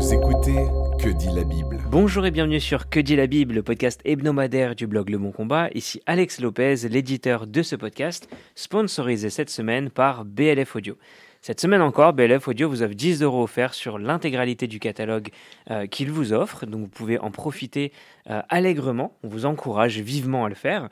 [0.00, 0.66] Vous écoutez
[0.98, 4.74] Que dit la Bible Bonjour et bienvenue sur Que dit la Bible, le podcast hebdomadaire
[4.74, 5.68] du blog Le Bon Combat.
[5.74, 10.96] Ici Alex Lopez, l'éditeur de ce podcast, sponsorisé cette semaine par BLF Audio.
[11.42, 15.28] Cette semaine encore, BLF Audio vous offre 10 euros offerts sur l'intégralité du catalogue
[15.70, 17.92] euh, qu'il vous offre, donc vous pouvez en profiter
[18.30, 19.18] euh, allègrement.
[19.22, 20.88] On vous encourage vivement à le faire.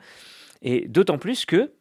[0.61, 1.71] Et d'autant plus que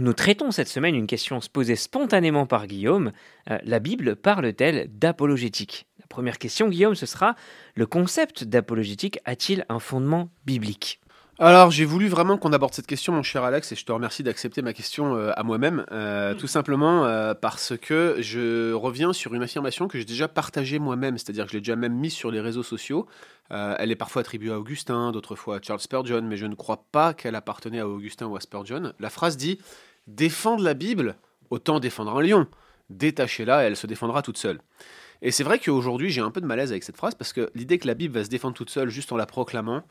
[0.00, 3.12] nous traitons cette semaine une question posée spontanément par Guillaume.
[3.50, 5.86] Euh, la Bible parle-t-elle d'apologétique?
[5.98, 7.36] La première question, Guillaume, ce sera
[7.74, 11.00] le concept d'apologétique a-t-il un fondement biblique?
[11.38, 14.22] Alors, j'ai voulu vraiment qu'on aborde cette question, mon cher Alex, et je te remercie
[14.22, 17.06] d'accepter ma question euh, à moi-même, euh, tout simplement
[17.40, 21.56] parce que je reviens sur une affirmation que j'ai déjà partagée moi-même, c'est-à-dire que je
[21.56, 23.06] l'ai déjà même mise sur les réseaux sociaux.
[23.50, 26.84] elle est parfois attribuée à Augustin, d'autres fois à Charles Spurgeon, mais je ne crois
[26.92, 28.92] pas qu'elle appartenait à Augustin ou à Spurgeon.
[28.98, 29.58] La phrase dit
[30.10, 31.14] Défendre la Bible,
[31.50, 32.48] autant défendre un lion.
[32.90, 34.60] Détachez-la, elle se défendra toute seule.
[35.22, 37.78] Et c'est vrai qu'aujourd'hui, j'ai un peu de malaise avec cette phrase parce que l'idée
[37.78, 39.84] que la Bible va se défendre toute seule juste en la proclamant,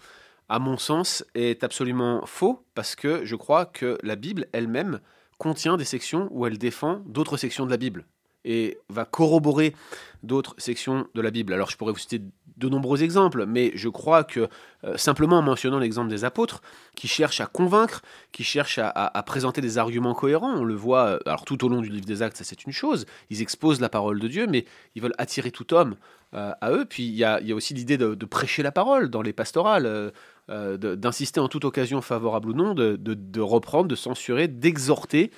[0.50, 5.00] à mon sens, est absolument faux parce que je crois que la Bible elle-même
[5.38, 8.06] contient des sections où elle défend d'autres sections de la Bible
[8.46, 9.76] et va corroborer
[10.24, 11.54] d'autres sections de la Bible.
[11.54, 12.22] Alors je pourrais vous citer
[12.60, 14.50] de nombreux exemples, mais je crois que
[14.84, 16.62] euh, simplement en mentionnant l'exemple des apôtres,
[16.96, 21.20] qui cherchent à convaincre, qui cherchent à, présenter des arguments cohérents, on le voit, euh,
[21.26, 23.90] alors tout au long du livre des actes, ça c'est une chose, ils exposent la
[23.90, 24.66] parole de Dieu, mais
[24.96, 25.96] ils veulent attirer tout homme
[26.34, 29.34] euh, à eux, puis il y a, aussi l'idée de, prêcher la parole dans les
[29.34, 30.12] pastorales,
[30.50, 35.32] d'insister en toute occasion favorable ou non, de reprendre, de censurer, d'exhorter.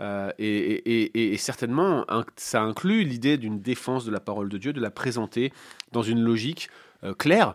[0.00, 2.06] Euh, et, certainement,
[2.36, 5.52] ça inclut l'idée d'une défense de la parole de Dieu, de la présenter
[5.92, 6.68] dans une logique
[7.04, 7.54] euh, claire.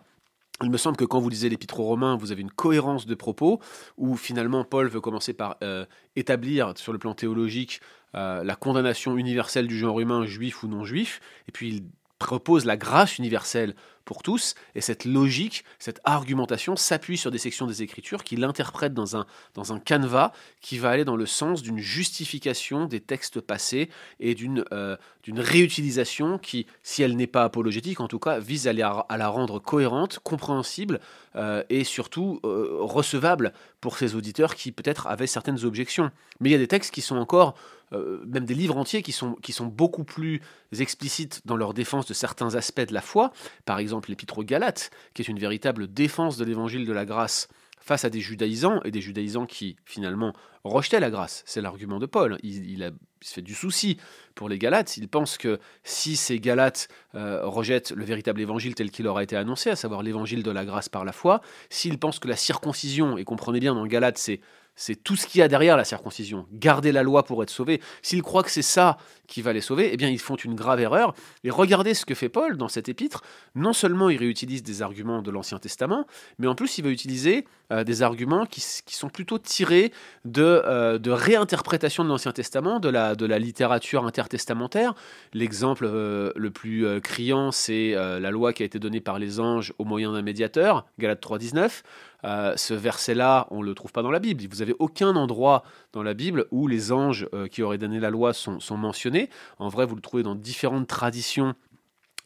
[0.62, 3.14] Il me semble que quand vous lisez l'Épître aux Romains, vous avez une cohérence de
[3.14, 3.60] propos,
[3.98, 7.80] où finalement Paul veut commencer par euh, établir sur le plan théologique
[8.14, 11.82] la condamnation universelle du genre humain, juif ou non juif, et puis il
[12.18, 13.74] propose la grâce universelle
[14.06, 18.94] pour tous, et cette logique, cette argumentation s'appuie sur des sections des Écritures qui l'interprètent
[18.94, 23.40] dans un, dans un canevas qui va aller dans le sens d'une justification des textes
[23.40, 23.90] passés
[24.20, 28.72] et d'une euh, réutilisation qui, si elle n'est pas apologétique, en tout cas, vise à,
[28.72, 31.00] la rendre cohérente, compréhensible
[31.34, 36.12] euh, et surtout euh, recevable pour ces auditeurs qui peut-être avaient certaines objections.
[36.38, 37.56] Mais il y a des textes qui sont encore
[37.92, 40.40] même des livres entiers qui sont, qui sont beaucoup plus
[40.78, 43.32] explicites dans leur défense de certains aspects de la foi.
[43.64, 47.48] Par exemple, l'épître aux Galates, qui est une véritable défense de l'évangile de la grâce
[47.86, 50.32] face à des judaïsants, et des judaïsants qui finalement
[50.64, 51.44] rejetaient la grâce.
[51.46, 52.36] C'est l'argument de Paul.
[52.42, 53.96] Il, a, se fait du souci
[54.34, 54.96] pour les Galates.
[54.96, 59.22] Il pense que si ces Galates euh, rejettent le véritable évangile tel qu'il leur a
[59.22, 62.34] été annoncé, à savoir l'évangile de la grâce par la foi, s'ils pensent que la
[62.34, 64.40] circoncision, et comprenez bien dans Galates, c'est
[64.76, 66.46] c'est tout ce qu'il y a derrière la circoncision.
[66.52, 67.80] Garder la loi pour être sauvé.
[68.02, 70.80] S'ils croient que c'est ça qui va les sauver, eh bien ils font une grave
[70.80, 71.14] erreur.
[71.44, 73.22] Et regardez ce que fait Paul dans cet épître.
[73.54, 76.06] Non seulement il réutilise des arguments de l'Ancien Testament,
[76.38, 79.92] mais en plus il va utiliser euh, des arguments qui, sont plutôt tirés
[80.24, 84.94] de, euh, de réinterprétation de l'Ancien Testament, de la, littérature intertestamentaire.
[85.32, 89.72] L'exemple euh, le plus criant, c'est la loi qui a été donnée par les anges
[89.78, 91.82] au moyen d'un médiateur, Galates 3.19.
[92.26, 94.42] Euh, ce verset-là, on ne le trouve pas dans la Bible.
[94.50, 95.62] Vous n'avez aucun endroit
[95.92, 99.15] dans la Bible où les anges euh, qui auraient donné la loi sont, mentionnés.
[99.58, 101.54] En vrai, vous le trouvez dans différentes traditions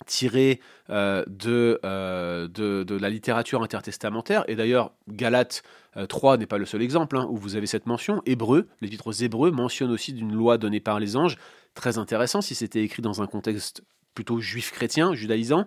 [0.06, 4.44] tirées euh, de, de, la littérature intertestamentaire.
[4.48, 5.62] Et d'ailleurs, Galates
[6.08, 8.22] 3 n'est pas le seul exemple hein, où vous avez cette mention.
[8.24, 11.36] Hébreu, les titres hébreux mentionnent aussi d'une loi donnée par les anges.
[11.74, 13.82] Très intéressant si c'était écrit dans un contexte
[14.14, 15.66] plutôt juif chrétien, judaïsant,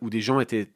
[0.00, 0.70] où des gens étaient,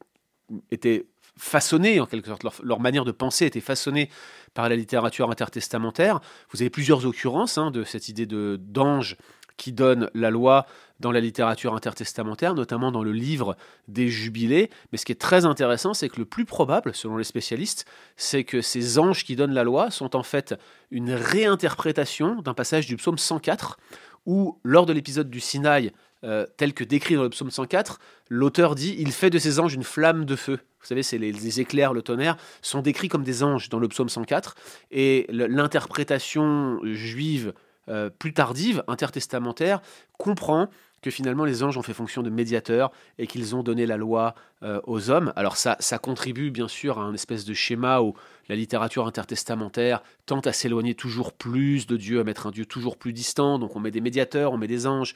[0.71, 1.07] étaient
[1.37, 4.11] façonnés, en quelque sorte, leur, manière de penser était façonnée
[4.55, 6.21] par la littérature intertestamentaire.
[6.51, 9.17] Vous avez plusieurs occurrences hein, de cette idée d'ange
[9.57, 10.67] qui donne la loi
[11.01, 13.57] dans la littérature intertestamentaire, notamment dans le livre
[13.89, 14.71] des Jubilés.
[14.91, 17.87] Mais ce qui est très intéressant, c'est que le plus probable, selon les spécialistes,
[18.17, 20.55] c'est que ces anges qui donnent la loi sont en fait
[20.91, 23.79] une réinterprétation d'un passage du psaume 104,
[24.27, 25.93] où lors de l'épisode du Sinaï,
[26.25, 27.99] euh, tel que décrit dans le psaume 104,
[28.29, 30.61] l'auteur dit Il fait de ses anges une flamme de feu.
[30.81, 34.09] Vous savez, c'est les, éclairs, le tonnerre, sont décrits comme des anges dans le psaume
[34.09, 34.55] 104.
[34.93, 37.53] Et l'interprétation juive
[37.89, 39.81] euh, plus tardive, intertestamentaire,
[40.19, 40.69] comprend
[41.03, 44.35] que finalement les anges ont fait fonction de médiateurs et qu'ils ont donné la loi
[44.63, 45.33] euh, aux hommes.
[45.37, 48.15] Alors ça, ça contribue bien sûr à un espèce de schéma où
[48.49, 52.97] la littérature intertestamentaire tente à s'éloigner toujours plus de Dieu, à mettre un Dieu toujours
[52.97, 53.59] plus distant.
[53.59, 55.15] Donc on met des médiateurs, on met des anges.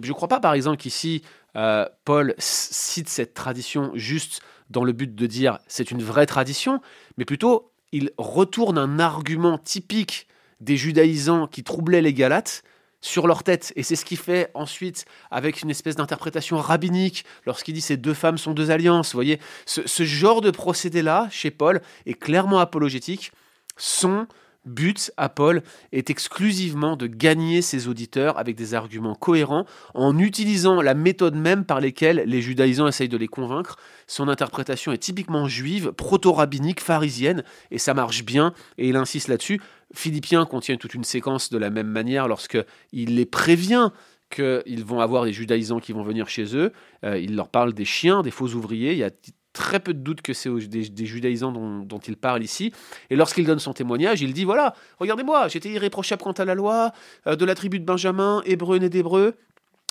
[0.00, 1.22] Je ne crois pas par exemple qu'ici
[1.56, 6.80] euh, Paul cite cette tradition juste dans le but de dire c'est une vraie tradition,
[7.16, 10.26] mais plutôt il retourne un argument typique
[10.62, 12.62] des judaïsants qui troublaient les Galates
[13.02, 13.72] sur leur tête.
[13.76, 18.14] Et c'est ce qu'il fait ensuite avec une espèce d'interprétation rabbinique lorsqu'il dit ces deux
[18.14, 19.12] femmes sont deux alliances.
[19.12, 23.32] Vous voyez, ce, genre de procédé-là, chez Paul, est clairement apologétique.
[23.76, 24.26] Son
[24.64, 30.80] but à Paul est exclusivement de gagner ses auditeurs avec des arguments cohérents en utilisant
[30.80, 33.76] la méthode même par laquelle les judaïsants essayent de les convaincre.
[34.06, 37.42] Son interprétation est typiquement juive, proto-rabbinique, pharisienne,
[37.72, 39.60] et ça marche bien, et il insiste là-dessus.
[39.94, 42.58] Philippiens contient toute une séquence de la même manière lorsque
[42.92, 43.90] il les prévient
[44.30, 46.72] qu'ils vont avoir des judaïsants qui vont venir chez eux.
[47.04, 48.92] Euh, il leur parle des chiens, des faux ouvriers.
[48.92, 49.10] Il y a
[49.52, 52.72] très peu de doute que c'est des, judaïsants dont, il parle ici.
[53.10, 56.92] Et lorsqu'il donne son témoignage, il dit voilà, regardez-moi, j'étais irréprochable quant à la loi,
[57.26, 59.34] euh, de la tribu de Benjamin, hébreu né d'hébreu.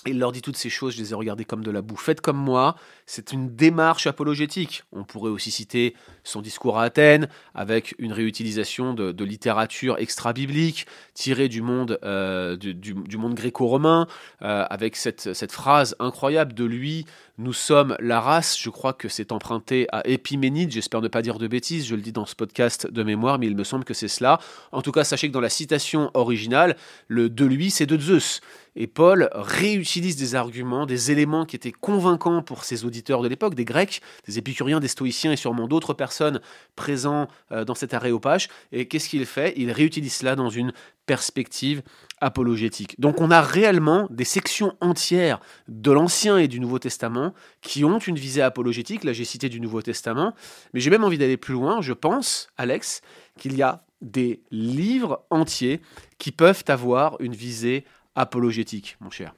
[0.04, 1.96] Il leur dit toutes ces choses, je les ai regardées comme de la boue.
[1.96, 2.74] Faites comme moi,
[3.06, 4.82] c'est une démarche apologétique.
[4.90, 5.94] On pourrait aussi citer
[6.24, 12.94] son discours à Athènes, avec une réutilisation de, littérature extra-biblique, tirée du monde, euh, du,
[12.94, 14.08] gréco-romain,
[14.42, 17.06] euh, avec cette, cette phrase incroyable de lui
[17.38, 21.38] nous sommes la race, je crois que c'est emprunté à Épiménide, j'espère ne pas dire
[21.38, 23.94] de bêtises, je le dis dans ce podcast de mémoire, mais il me semble que
[23.94, 24.38] c'est cela.
[24.70, 26.76] En tout cas, sachez que dans la citation originale,
[27.08, 28.40] le de lui, c'est de Zeus.
[28.74, 33.54] Et Paul réutilise des arguments, des éléments qui étaient convaincants pour ses auditeurs de l'époque,
[33.54, 36.40] des Grecs, des épicuriens, des stoïciens et sûrement d'autres personnes
[36.74, 38.48] présents euh, dans cet aréopage.
[38.72, 39.52] Et qu'est-ce qu'il fait?
[39.56, 40.72] Il réutilise cela dans une
[41.04, 41.82] perspective
[42.20, 42.98] apologétique.
[43.00, 47.98] Donc on a réellement des sections entières de l'Ancien et du Nouveau Testament qui ont
[47.98, 49.04] une visée apologétique.
[49.04, 50.32] Là j'ai cité du Nouveau Testament,
[50.72, 51.80] mais j'ai même envie d'aller plus loin.
[51.82, 53.02] Je pense, Alex,
[53.36, 55.80] qu'il y a des livres entiers
[56.18, 59.34] qui peuvent avoir une visée apologétique, mon cher.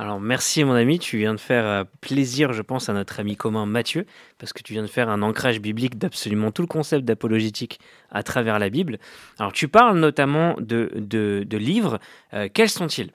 [0.00, 3.36] Alors merci mon ami, tu viens de faire euh, plaisir je pense à notre ami
[3.36, 4.06] commun Mathieu,
[4.38, 7.80] parce que tu viens de faire un ancrage biblique d'absolument tout le concept d'apologétique
[8.12, 8.98] à travers la Bible.
[9.40, 11.98] Alors tu parles notamment de, de, livres,
[12.32, 13.10] euh, quels sont-ils?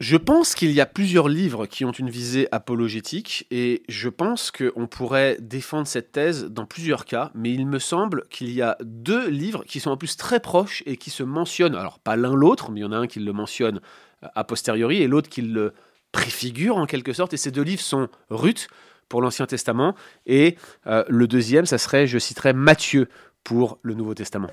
[0.00, 4.50] Je pense qu'il y a plusieurs livres qui ont une visée apologétique et je pense
[4.50, 8.78] qu'on pourrait défendre cette thèse dans plusieurs cas, mais il me semble qu'il y a
[8.82, 12.34] deux livres qui sont en plus très proches et qui se mentionnent, alors pas l'un
[12.34, 13.82] l'autre, mais il y en a un qui le mentionne
[14.24, 15.74] euh, a posteriori et l'autre qui le
[16.12, 18.68] préfigure en quelque sorte, et ces deux livres sont Ruth
[19.10, 19.94] pour l'Ancien Testament,
[20.24, 20.56] et
[20.86, 23.10] euh, le deuxième, ça serait, je citerai Matthieu
[23.44, 24.50] pour le Nouveau Testament.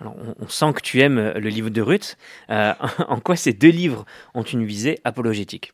[0.00, 2.16] Alors, on, sent que tu aimes le livre de Ruth.
[2.50, 2.72] Euh,
[3.08, 4.04] en quoi ces deux livres
[4.34, 5.72] ont une visée apologétique?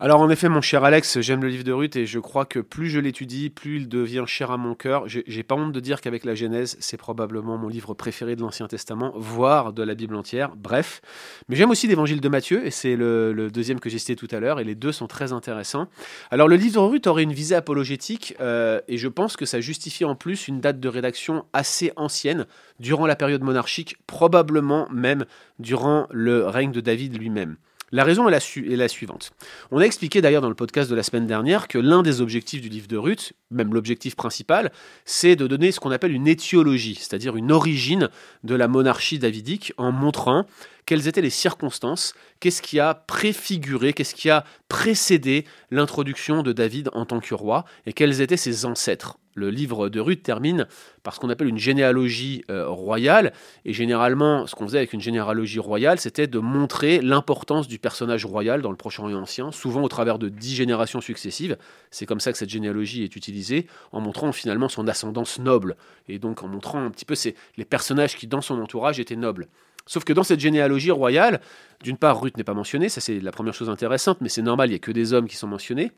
[0.00, 2.60] Alors en effet, mon cher Alex, j'aime le livre de Ruth et je crois que
[2.60, 5.08] plus je l'étudie, plus il devient cher à mon cœur.
[5.08, 8.68] J'ai pas honte de dire qu'avec la Genèse, c'est probablement mon livre préféré de l'Ancien
[8.68, 10.54] Testament, voire de la Bible entière.
[10.54, 11.00] Bref,
[11.48, 14.38] mais j'aime aussi l'Évangile de Matthieu et c'est le, deuxième que j'ai cité tout à
[14.38, 15.88] l'heure et les deux sont très intéressants.
[16.30, 19.60] Alors le livre de Ruth aurait une visée apologétique euh, et je pense que ça
[19.60, 22.46] justifie en plus une date de rédaction assez ancienne,
[22.78, 25.24] durant la période monarchique, probablement même
[25.58, 27.56] durant le règne de David lui-même.
[27.90, 29.30] La raison est la, suivante.
[29.70, 32.60] On a expliqué d'ailleurs dans le podcast de la semaine dernière que l'un des objectifs
[32.60, 34.72] du livre de Ruth, même l'objectif principal,
[35.06, 38.10] c'est de donner ce qu'on appelle une étiologie, c'est-à-dire une origine
[38.44, 40.44] de la monarchie davidique en montrant
[40.88, 46.88] quelles étaient les circonstances, qu'est-ce qui a préfiguré, qu'est-ce qui a précédé l'introduction de David
[46.94, 49.18] en tant que roi, et quels étaient ses ancêtres.
[49.34, 50.66] Le livre de Ruth termine
[51.02, 53.34] par ce qu'on appelle une généalogie euh, royale,
[53.66, 58.24] et généralement, ce qu'on faisait avec une généalogie royale, c'était de montrer l'importance du personnage
[58.24, 61.58] royal dans le Proche-Orient ancien, souvent au travers de dix générations successives.
[61.90, 65.76] C'est comme ça que cette généalogie est utilisée, en montrant finalement son ascendance noble,
[66.08, 67.14] et donc en montrant un petit peu
[67.58, 69.48] les personnages qui, dans son entourage, étaient nobles.
[69.88, 71.40] Sauf que dans cette généalogie royale,
[71.82, 74.68] d'une part, Ruth n'est pas mentionnée, ça c'est la première chose intéressante, mais c'est normal,
[74.68, 75.92] il n'y a que des hommes qui sont mentionnés.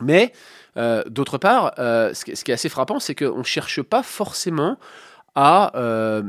[0.00, 0.32] Mais
[0.76, 4.78] euh, d'autre part, euh, ce, qui est assez frappant, c'est qu'on ne cherche pas forcément
[5.36, 6.22] euh,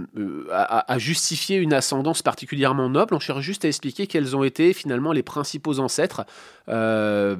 [0.51, 5.13] à, justifier une ascendance particulièrement noble, on cherche juste à expliquer quels ont été finalement
[5.13, 6.25] les principaux ancêtres,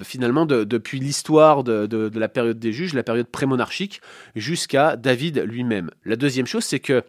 [0.03, 4.01] finalement depuis l'histoire de, de, la période des juges, la période prémonarchique,
[4.35, 5.91] jusqu'à David lui-même.
[6.05, 7.03] La deuxième chose, c'est que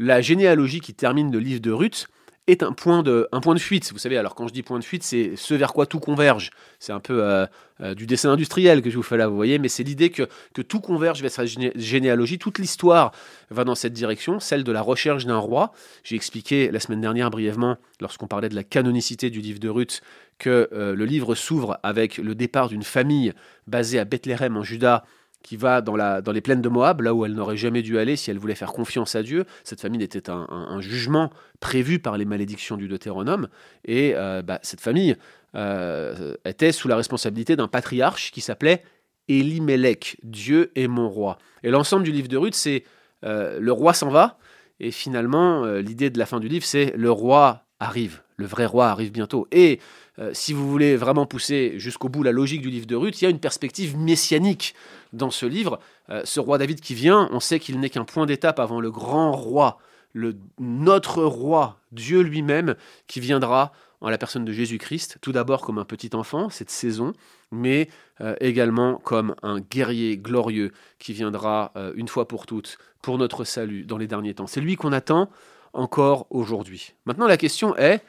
[0.00, 2.08] la généalogie qui termine le livre de Ruth
[2.46, 3.28] est un point de,
[3.58, 3.92] fuite.
[3.92, 6.50] Vous savez, alors quand je dis point de fuite, c'est ce vers quoi tout converge.
[6.78, 7.46] C'est un peu euh,
[7.82, 10.26] euh, du dessin industriel que je vous fais là, vous voyez, mais c'est l'idée que,
[10.54, 12.38] que tout converge vers sa généalogie.
[12.38, 13.12] Toute l'histoire
[13.50, 15.72] va dans cette direction, celle de la recherche d'un roi.
[16.02, 20.00] J'ai expliqué la semaine dernière brièvement, lorsqu'on parlait de la canonicité du livre de Ruth,
[20.38, 23.34] que euh, le livre s'ouvre avec le départ d'une famille
[23.66, 25.04] basée à Bethléem en Juda
[25.42, 27.98] qui va dans, la, dans les plaines de Moab, là où elle n'aurait jamais dû
[27.98, 29.44] aller si elle voulait faire confiance à Dieu.
[29.64, 31.30] Cette famille était un, jugement
[31.60, 33.48] prévu par les malédictions du Deutéronome.
[33.84, 35.16] Et euh, bah, cette famille
[35.54, 38.82] euh, était sous la responsabilité d'un patriarche qui s'appelait
[39.28, 41.38] Elimelech, Dieu est mon roi.
[41.62, 42.84] Et l'ensemble du livre de Ruth, c'est
[43.24, 44.38] euh, le roi s'en va,
[44.80, 48.88] et finalement, l'idée de la fin du livre, c'est le roi arrive le vrai roi
[48.88, 49.46] arrive bientôt.
[49.52, 49.78] Et
[50.20, 53.24] euh, si vous voulez vraiment pousser jusqu'au bout la logique du livre de Ruth, il
[53.24, 54.74] y a une perspective messianique
[55.12, 55.80] dans ce livre.
[56.10, 58.90] Euh, ce roi David qui vient, on sait qu'il n'est qu'un point d'étape avant le
[58.90, 59.78] grand roi,
[60.12, 62.74] le, notre roi, Dieu lui-même,
[63.06, 63.72] qui viendra
[64.02, 67.12] en la personne de Jésus-Christ, tout d'abord comme un petit enfant, cette saison,
[67.50, 67.88] mais
[68.20, 73.84] euh, également comme un guerrier glorieux qui viendra une fois pour toutes pour notre salut
[73.84, 74.46] dans les derniers temps.
[74.46, 75.30] C'est lui qu'on attend
[75.72, 76.94] encore aujourd'hui.
[77.06, 78.02] Maintenant, la question est,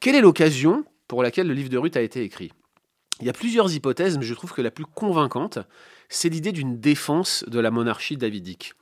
[0.00, 2.52] quelle est l'occasion pour laquelle le livre de Ruth a été écrit
[3.20, 5.58] Il y a plusieurs hypothèses, mais je trouve que la plus convaincante,
[6.08, 8.74] c'est l'idée d'une défense de la monarchie davidique.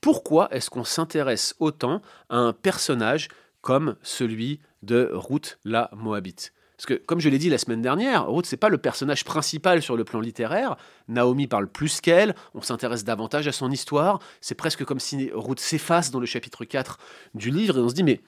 [0.00, 3.28] Pourquoi est-ce qu'on s'intéresse autant à un personnage
[3.60, 6.52] comme celui de Ruth la Moabite?
[6.78, 9.82] Parce que, comme je l'ai dit la semaine dernière, Ruth, c'est pas le personnage principal
[9.82, 10.76] sur le plan littéraire.
[11.08, 14.20] Naomi parle plus qu'elle, on s'intéresse davantage à son histoire.
[14.40, 16.98] C'est presque comme si Ruth s'efface dans le chapitre 4
[17.34, 18.20] du livre et on se dit, mais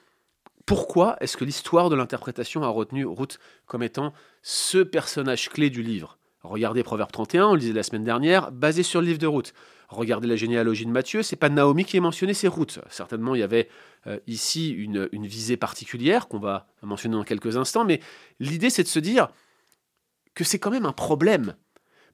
[0.71, 5.83] pourquoi est-ce que l'histoire de l'interprétation a retenu Ruth comme étant ce personnage clé du
[5.83, 6.17] livre?
[6.43, 9.53] Regardez Proverbe 31, on le disait la semaine dernière, basé sur le livre de Ruth.
[9.89, 12.79] Regardez la généalogie de Matthieu, c'est pas Naomi qui est mentionné, c'est Ruth.
[12.89, 13.69] Certainement, il y avait
[14.07, 17.99] euh, ici une, une, visée particulière qu'on va mentionner dans quelques instants, mais
[18.39, 19.27] l'idée c'est de se dire
[20.37, 21.57] que c'est quand même un problème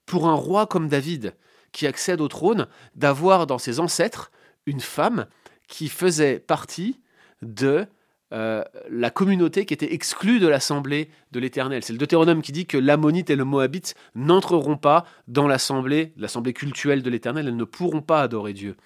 [0.07, 1.35] pour un roi comme David
[1.73, 4.31] qui accède au trône d'avoir dans ses ancêtres
[4.65, 5.27] une femme
[5.69, 7.03] qui faisait partie
[7.43, 7.87] de
[8.33, 11.85] euh, la communauté qui était exclue de l'assemblée de l'Éternel.
[11.85, 16.53] C'est le Deutéronome qui dit que l'Ammonite et le Moabite n'entreront pas dans l'assemblée, l'assemblée
[16.53, 18.77] cultuelle de l'Éternel, elles ne pourront pas adorer Dieu.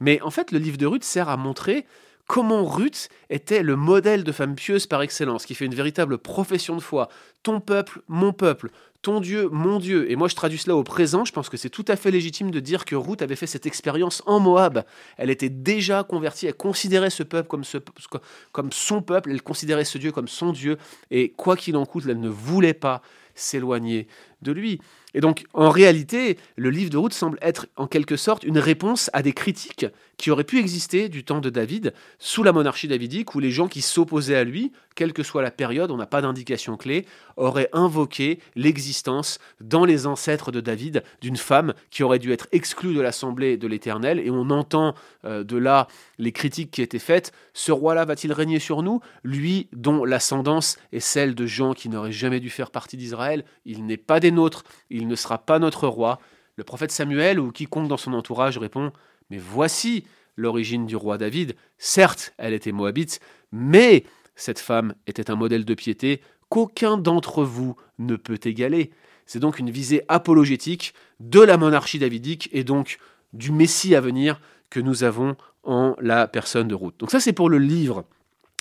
[0.00, 1.86] Mais en fait, le livre de Ruth sert à montrer
[2.26, 6.76] comment Ruth était le modèle de femme pieuse par excellence, qui fait une véritable profession
[6.76, 7.08] de foi.
[7.42, 8.70] Ton peuple, mon peuple,
[9.02, 10.10] ton Dieu, mon Dieu.
[10.10, 11.24] Et moi, je traduis cela au présent.
[11.24, 13.66] Je pense que c'est tout à fait légitime de dire que Ruth avait fait cette
[13.66, 14.84] expérience en Moab.
[15.16, 16.46] Elle était déjà convertie.
[16.46, 19.30] Elle considérait ce peuple comme, son peuple.
[19.30, 20.76] Elle considérait ce Dieu comme son Dieu.
[21.10, 23.02] Et quoi qu'il en coûte, elle ne voulait pas
[23.34, 24.06] s'éloigner
[24.42, 24.80] de lui.
[25.14, 29.10] Et donc, en réalité, le livre de Ruth semble être en quelque sorte une réponse
[29.12, 29.86] à des critiques
[30.16, 33.68] qui auraient pu exister du temps de David, sous la monarchie davidique, où les gens
[33.68, 37.06] qui s'opposaient à lui, quelle que soit la période, on n'a pas d'indication clé,
[37.38, 42.92] auraient invoqué l'existence dans les ancêtres de David d'une femme qui aurait dû être exclue
[42.92, 44.20] de l'assemblée de l'Éternel.
[44.20, 45.88] Et on entend euh, de là
[46.18, 47.32] les critiques qui étaient faites.
[47.54, 49.00] Ce roi-là va-t-il régner sur nous?
[49.24, 53.46] Lui dont l'ascendance est celle de gens qui n'auraient jamais dû faire partie d'Israël.
[53.64, 54.64] Il n'est pas des nôtres,
[55.06, 56.18] ne sera pas notre roi.
[56.56, 58.92] Le prophète Samuel ou quiconque dans son entourage répond
[59.30, 60.04] Mais voici
[60.36, 61.56] l'origine du roi David.
[61.78, 63.20] Certes, elle était moabite,
[63.52, 64.04] mais
[64.34, 68.90] cette femme était un modèle de piété qu'aucun d'entre vous ne peut égaler.
[69.26, 72.98] C'est donc une visée apologétique de la monarchie davidique et donc
[73.32, 74.40] du Messie à venir
[74.70, 76.94] que nous avons en la personne de Ruth.
[76.98, 78.04] Donc ça c'est pour le livre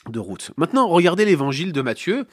[0.08, 0.52] de Ruth.
[0.58, 2.26] Maintenant, regardez l'évangile de Matthieu.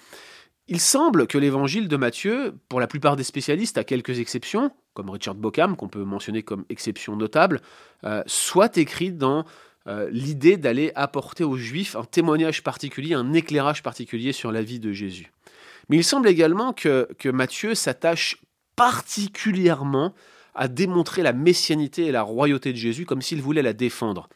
[0.68, 5.10] Il semble que l'évangile de Matthieu, pour la plupart des spécialistes, à quelques exceptions, comme
[5.10, 7.60] Richard Bockham, qu'on peut mentionner comme exception notable,
[8.02, 9.44] euh, soit écrit dans
[9.86, 14.80] euh, l'idée d'aller apporter aux Juifs un témoignage particulier, un éclairage particulier sur la vie
[14.80, 15.32] de Jésus.
[15.88, 18.38] Mais il semble également que, que Matthieu s'attache
[18.74, 20.14] particulièrement
[20.56, 24.28] à démontrer la messianité et la royauté de Jésus comme s'il voulait la défendre.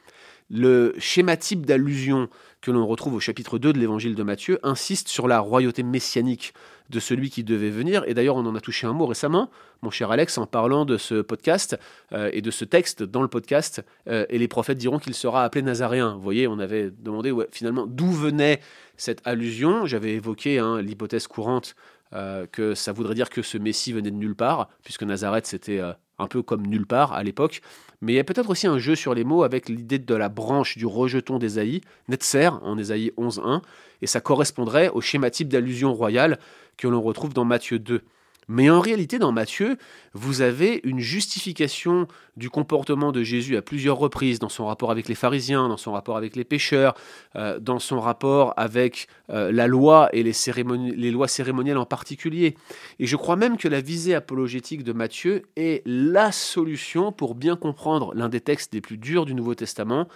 [0.51, 2.29] Le schéma type d'allusion
[2.61, 6.55] que l'on retrouve au chapitre 2 de l'évangile de Matthieu insiste sur la royauté messianique
[6.91, 8.03] de celui qui devait venir.
[8.09, 9.49] Et d'ailleurs, on en a touché un mot récemment,
[9.83, 11.79] mon cher Alex, en parlant de ce podcast
[12.13, 13.85] euh, et de ce texte dans le podcast.
[14.09, 16.15] Euh, et les prophètes diront qu'il sera appelé Nazaréen.
[16.15, 18.61] Vous voyez, on avait demandé finalement d'où venait
[18.97, 19.87] cette allusion.
[19.87, 21.77] J'avais évoqué hein, l'hypothèse courante
[22.13, 25.81] euh, que ça voudrait dire que ce Messie venait de nulle part, puisque Nazareth c'était
[26.21, 27.61] un peu comme nulle part à l'époque.
[28.01, 30.29] Mais il y a peut-être aussi un jeu sur les mots avec l'idée de la
[30.29, 33.63] branche du rejeton d'Ésaïe, Netzer en Ésaïe 11.1,
[34.03, 36.39] et ça correspondrait au schéma type d'allusion royale
[36.77, 38.03] que l'on retrouve dans Matthieu 2.
[38.51, 39.77] Mais en réalité, dans Matthieu,
[40.13, 45.07] vous avez une justification du comportement de Jésus à plusieurs reprises, dans son rapport avec
[45.07, 46.95] les pharisiens, dans son rapport avec les pécheurs,
[47.37, 52.57] euh, dans son rapport avec euh, la loi et les, lois cérémonielles en particulier.
[52.99, 57.55] Et je crois même que la visée apologétique de Matthieu est la solution pour bien
[57.55, 60.09] comprendre l'un des textes les plus durs du Nouveau Testament,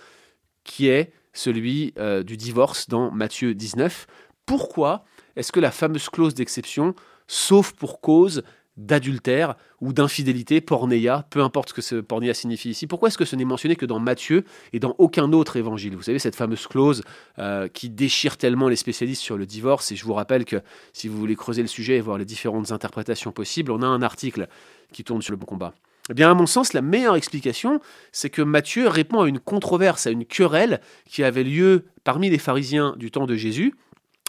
[0.64, 4.08] qui est celui euh, du divorce dans Matthieu 19.
[4.44, 5.04] Pourquoi
[5.36, 6.96] est-ce que la fameuse clause d'exception
[7.26, 8.43] sauf pour cause
[8.76, 12.87] d'adultère ou d'infidélité, pornéia, peu importe ce que ce pornéia signifie ici.
[12.87, 15.95] Pourquoi est-ce que ce n'est mentionné que dans Matthieu et dans aucun autre évangile?
[15.95, 17.02] Vous savez, cette fameuse clause
[17.38, 20.61] euh, qui déchire tellement les spécialistes sur le divorce, et je vous rappelle que
[20.93, 24.02] si vous voulez creuser le sujet et voir les différentes interprétations possibles, on a un
[24.02, 24.49] article
[24.93, 25.75] qui tourne sur le bon combat.
[26.11, 27.81] Eh bien, à mon sens, la meilleure explication,
[28.12, 32.38] c'est que Matthieu répond à une controverse, à une querelle qui avait lieu parmi les
[32.38, 33.75] pharisiens du temps de Jésus,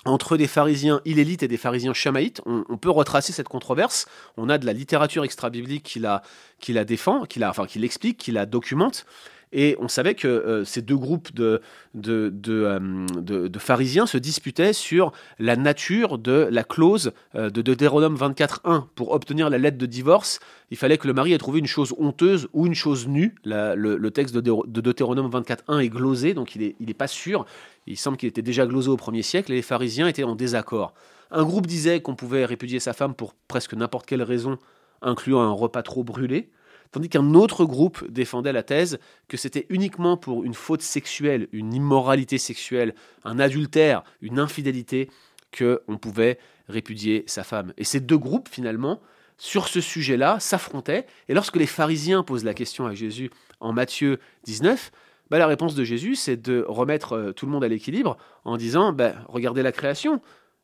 [0.06, 2.42] entre des pharisiens illélites et des pharisiens chamaïtes.
[2.46, 4.06] On, peut retracer cette controverse.
[4.38, 9.06] On a de la littérature extra-biblique qui la, défend, enfin, qui l'explique, qui la documente.
[9.52, 11.62] Et on savait que euh, ces deux groupes de,
[12.08, 18.16] euh, de, de, pharisiens se disputaient sur la nature de la clause euh, de Deutéronome
[18.16, 18.86] 24.1.
[18.96, 20.40] Pour obtenir la lettre de divorce,
[20.72, 23.36] il fallait que le mari ait trouvé une chose honteuse ou une chose nue.
[23.44, 27.46] le, texte de, de Deutéronome 24.1 est glosé, donc il n'est il pas sûr.
[27.88, 30.94] Il semble qu'il était déjà glosé au 1er siècle et les pharisiens étaient en désaccord.
[31.32, 34.58] Un groupe disait qu'on pouvait répudier sa femme pour presque n'importe quelle raison,
[35.02, 36.50] incluant un repas trop brûlé.
[36.92, 41.74] Tandis qu'un autre groupe défendait la thèse que c'était uniquement pour une faute sexuelle, une
[41.74, 45.10] immoralité sexuelle, un adultère, une infidélité,
[45.58, 46.38] qu'on pouvait
[46.68, 47.74] répudier sa femme.
[47.78, 49.02] Et ces deux groupes, finalement,
[49.38, 51.06] sur ce sujet-là, s'affrontaient.
[51.30, 54.92] Et lorsque les pharisiens posent la question à Jésus en Matthieu 19,
[55.30, 58.58] bah, la réponse de Jésus, c'est de remettre euh, tout le monde à l'équilibre en
[58.58, 60.22] disant, bah, regardez la création.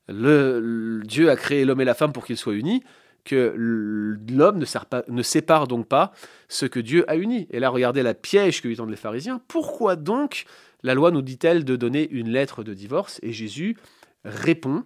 [0.08, 2.84] Dieu a créé l'homme et la femme pour qu'ils soient unis
[3.24, 6.12] que l'homme ne, sépare donc pas
[6.50, 7.48] ce que Dieu a uni.
[7.51, 9.42] Et là, regardez la piège que lui tendent les pharisiens.
[9.48, 10.46] Pourquoi donc
[10.84, 13.20] la loi nous dit-elle de donner une lettre de divorce?
[13.24, 13.78] Et Jésus
[14.24, 14.84] répond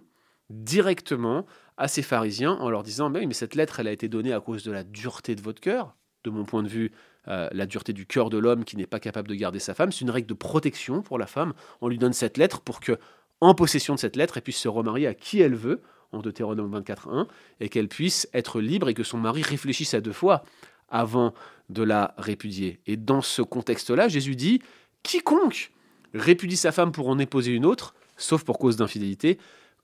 [0.50, 4.32] directement à ces pharisiens en leur disant mais, mais cette lettre, elle a été donnée
[4.32, 5.96] à cause de la dureté de votre cœur.
[6.24, 6.92] De mon point de vue,
[7.28, 9.92] euh, la dureté du cœur de l'homme qui n'est pas capable de garder sa femme.
[9.92, 11.54] C'est une règle de protection pour la femme.
[11.80, 12.98] On lui donne cette lettre pour que,
[13.40, 15.82] en possession de cette lettre, elle puisse se remarier à qui elle veut
[16.16, 17.26] en Deutéronome 24.1,
[17.60, 20.42] et qu'elle puisse être libre et que son mari réfléchisse à deux fois
[20.88, 21.34] avant
[21.68, 22.80] de la répudier.
[22.86, 24.60] Et dans ce contexte-là, Jésus dit,
[25.02, 25.72] quiconque
[26.14, 29.38] répudie sa femme pour en épouser une autre, sauf pour cause d'infidélité,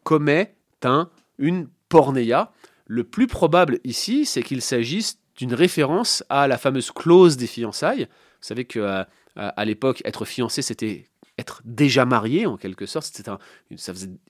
[0.04, 2.52] commet un, une pornéia.
[2.86, 8.04] Le plus probable ici, c'est qu'il s'agisse d'une référence à la fameuse clause des fiançailles.
[8.04, 11.06] Vous savez que euh, à l'époque, être fiancé, c'était
[11.38, 13.06] être déjà marié en quelque sorte.
[13.06, 13.38] C'était un,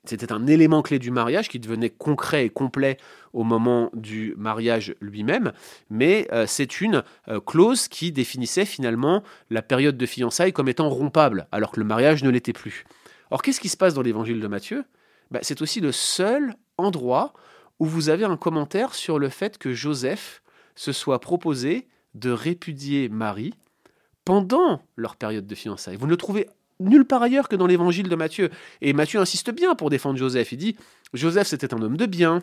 [0.04, 2.96] c'était un élément clé du mariage qui devenait concret et complet
[3.32, 5.52] au moment du mariage lui-même,
[5.90, 10.88] mais euh, c'est une euh, clause qui définissait finalement la période de fiançailles comme étant
[10.88, 12.84] rompable, alors que le mariage ne l'était plus.
[13.30, 14.84] Or, qu'est-ce qui se passe dans l'évangile de Matthieu?
[15.30, 17.32] Bah, C'est aussi le seul endroit
[17.78, 20.42] où vous avez un commentaire sur le fait que Joseph
[20.74, 23.54] se soit proposé de répudier Marie
[24.24, 25.96] pendant leur période de fiançailles.
[25.96, 26.48] Vous ne le trouvez
[26.88, 28.50] nulle part ailleurs que dans l'évangile de Matthieu.
[28.80, 30.52] Et Matthieu insiste bien pour défendre Joseph.
[30.52, 30.76] Il dit
[31.14, 32.42] Joseph, c'était un homme de bien.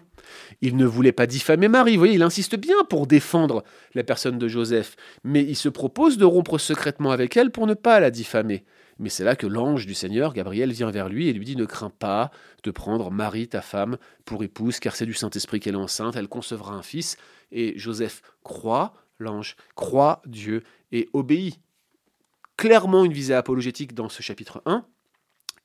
[0.61, 1.93] Il ne voulait pas diffamer Marie.
[1.93, 3.63] Vous voyez, il insiste bien pour défendre
[3.95, 4.95] la personne de Joseph.
[5.23, 8.63] Mais il se propose de rompre secrètement avec elle pour ne pas la diffamer.
[8.99, 11.65] Mais c'est là que l'ange du Seigneur, Gabriel, vient vers lui et lui dit Ne
[11.65, 12.31] crains pas
[12.63, 16.27] de prendre Marie, ta femme, pour épouse, car c'est du Saint-Esprit qu'elle est enceinte, elle
[16.27, 17.15] concevra un fils.
[17.51, 21.59] Et Joseph croit l'ange, croit Dieu et obéit
[22.59, 24.85] clairement une visée apologétique dans ce chapitre 1.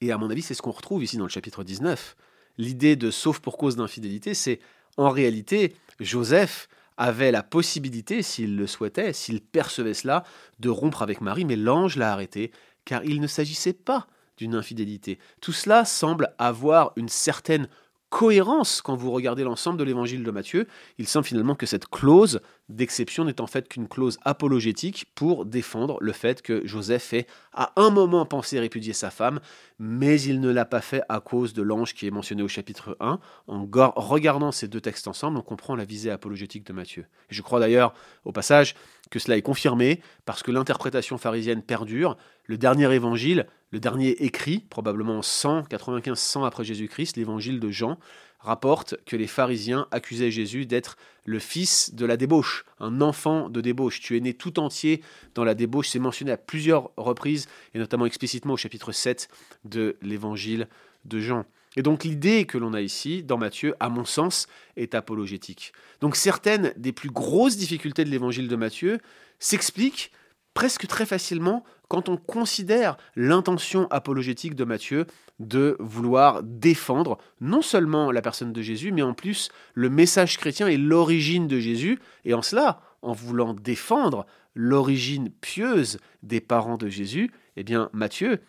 [0.01, 2.15] Et à mon avis, c'est ce qu'on retrouve ici dans le chapitre 19.
[2.57, 4.61] L'idée de sauf pour cause d'infidélité, c'est
[4.97, 10.23] en réalité, Joseph avait la possibilité, s'il le souhaitait, s'il percevait cela,
[10.61, 12.53] de rompre avec Marie, mais l'ange l'a arrêté,
[12.85, 15.19] car il ne s'agissait pas d'une infidélité.
[15.41, 17.69] Tout cela semble avoir une certaine
[18.15, 20.69] cohérence quand vous regardez l'ensemble de l'évangile de Matthieu.
[20.99, 25.99] Il semble finalement que cette clause d'exception n'est en fait qu'une clause apologétique pour défendre
[26.01, 29.41] le fait que Joseph ait à un moment pensé répudier sa femme,
[29.81, 32.97] mais il ne l'a pas fait à cause de l'ange qui est mentionné au chapitre
[33.01, 33.19] 1.
[33.49, 37.07] En regardant ces deux textes ensemble, on comprend la visée apologétique de Matthieu.
[37.31, 38.77] Je crois d'ailleurs, au passage,
[39.11, 42.17] que cela est confirmé parce que l'interprétation pharisienne perdure.
[42.47, 47.99] Le dernier évangile le dernier écrit, probablement 100, 95, 100 après Jésus-Christ, l'évangile de Jean,
[48.39, 53.61] rapporte que les pharisiens accusaient Jésus d'être le fils de la débauche, un enfant de
[53.61, 53.99] débauche.
[53.99, 55.03] Tu es né tout entier
[55.35, 55.89] dans la débauche.
[55.89, 59.29] C'est mentionné à plusieurs reprises, et notamment explicitement au chapitre 7
[59.65, 60.69] de l'évangile
[61.05, 61.45] de Jean.
[61.75, 65.73] Et donc l'idée que l'on a ici, dans Matthieu, à mon sens, est apologétique.
[66.01, 69.01] Donc certaines des plus grosses difficultés de l'évangile de Matthieu
[69.41, 70.13] s'expliquent
[70.55, 75.07] presque très facilement quand on considère l'intention apologétique de Matthieu
[75.41, 80.69] de vouloir défendre non seulement la personne de Jésus, mais en plus le message chrétien
[80.69, 86.89] et l'origine de Jésus, et en cela, en voulant défendre l'origine pieuse des parents de
[86.89, 88.41] Jésus, eh bien Matthieu